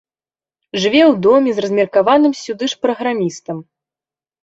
Жыве 0.81 1.01
ў 1.01 1.13
доме 1.27 1.49
з 1.59 1.65
размеркаваным 1.67 2.33
сюды 2.43 2.65
ж 2.75 2.83
праграмістам. 2.89 3.57